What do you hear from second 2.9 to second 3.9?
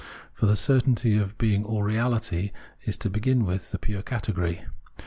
to begin with the